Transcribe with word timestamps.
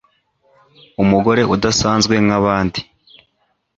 umugore 1.03 1.41
udasanzwe 1.55 2.15
nkabandi 2.25 2.81